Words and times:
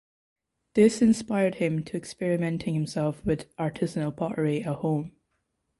This 0.73 0.99
inspired 1.03 1.53
him 1.61 1.83
to 1.83 1.95
experimenting 1.95 2.73
himself 2.73 3.23
with 3.23 3.55
artisanal 3.57 4.15
pottery 4.17 4.63
at 4.63 4.77
home. 4.77 5.11